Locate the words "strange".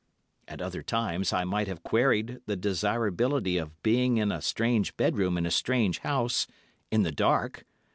4.41-4.97, 5.51-5.99